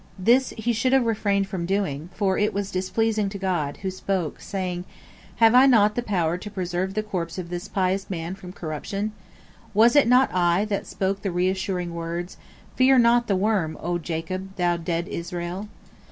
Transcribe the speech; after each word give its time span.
This 0.17 0.49
he 0.57 0.73
should 0.73 0.93
have 0.93 1.05
refrained 1.05 1.45
from 1.47 1.67
doing, 1.67 2.09
for 2.15 2.35
it 2.35 2.55
was 2.55 2.71
displeasing 2.71 3.29
to 3.29 3.37
God, 3.37 3.77
who 3.83 3.91
spoke, 3.91 4.39
saying: 4.41 4.83
"Have 5.35 5.53
I 5.53 5.67
not 5.67 5.93
the 5.93 6.01
power 6.01 6.39
to 6.39 6.49
preserve 6.49 6.95
the 6.95 7.03
corpse 7.03 7.37
of 7.37 7.51
this 7.51 7.67
pious 7.67 8.09
man 8.09 8.33
from 8.33 8.51
corruption? 8.51 9.11
Was 9.75 9.95
it 9.95 10.07
not 10.07 10.33
I 10.33 10.65
that 10.65 10.87
spoke 10.87 11.21
the 11.21 11.29
reassuring 11.29 11.93
words, 11.93 12.37
Fear 12.75 12.97
not 12.97 13.27
the 13.27 13.35
worm, 13.35 13.77
O 13.79 13.99
Jacob, 13.99 14.55
thou 14.55 14.75
dead 14.75 15.07
Israel?" 15.07 15.67